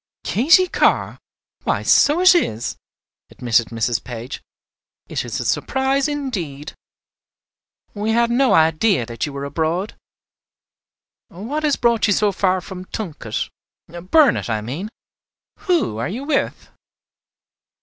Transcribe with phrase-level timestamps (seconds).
[0.23, 1.19] "Katy Carr!
[1.63, 2.75] why, so it is,"
[3.29, 4.03] admitted Mrs.
[4.03, 4.41] Page.
[5.07, 6.73] "It is a surprise indeed.
[7.93, 9.93] We had no idea that you were abroad.
[11.27, 13.47] What has brought you so far from Tunket,
[14.09, 14.89] Burnet, I mean?
[15.67, 16.69] Who are you with?"